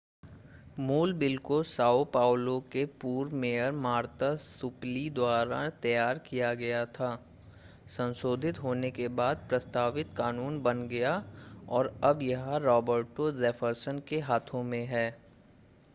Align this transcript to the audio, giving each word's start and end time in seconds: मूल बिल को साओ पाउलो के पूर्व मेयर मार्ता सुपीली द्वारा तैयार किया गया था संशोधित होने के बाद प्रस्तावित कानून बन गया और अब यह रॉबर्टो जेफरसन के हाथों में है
मूल 0.79 1.11
बिल 1.13 1.37
को 1.39 1.57
साओ 1.63 2.03
पाउलो 2.13 2.59
के 2.71 2.85
पूर्व 3.01 3.35
मेयर 3.35 3.71
मार्ता 3.81 4.35
सुपीली 4.35 5.09
द्वारा 5.09 5.59
तैयार 5.81 6.19
किया 6.19 6.53
गया 6.53 6.85
था 6.95 7.09
संशोधित 7.87 8.59
होने 8.59 8.91
के 8.91 9.07
बाद 9.21 9.45
प्रस्तावित 9.49 10.13
कानून 10.17 10.61
बन 10.63 10.87
गया 10.87 11.13
और 11.69 11.95
अब 12.03 12.21
यह 12.23 12.55
रॉबर्टो 12.63 13.31
जेफरसन 13.31 13.99
के 14.07 14.19
हाथों 14.21 14.63
में 14.63 14.85
है 14.85 15.09